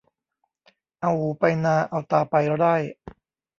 [1.01, 2.75] เอาหูไปนาเอาตาไปไร่